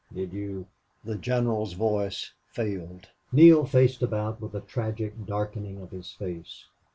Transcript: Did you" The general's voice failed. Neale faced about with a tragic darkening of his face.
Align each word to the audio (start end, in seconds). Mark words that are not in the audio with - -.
Did 0.11 0.33
you" 0.33 0.65
The 1.05 1.15
general's 1.15 1.73
voice 1.73 2.33
failed. 2.47 3.09
Neale 3.31 3.67
faced 3.67 4.01
about 4.01 4.41
with 4.41 4.55
a 4.55 4.61
tragic 4.61 5.27
darkening 5.27 5.79
of 5.79 5.91
his 5.91 6.11
face. 6.13 6.65